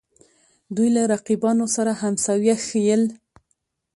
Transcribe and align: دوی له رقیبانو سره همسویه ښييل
دوی 0.75 0.89
له 0.95 1.01
رقیبانو 1.13 1.65
سره 1.75 1.91
همسویه 2.01 2.55
ښييل 2.67 3.03